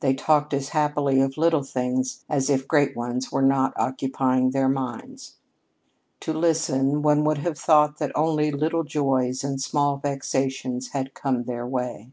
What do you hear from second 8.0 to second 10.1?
only "little joys" and small